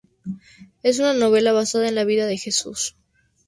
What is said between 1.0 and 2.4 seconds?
novela basada en la vida de